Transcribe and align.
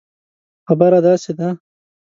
خبره 0.67 0.99
داسي 1.05 1.31
ده 1.37 1.47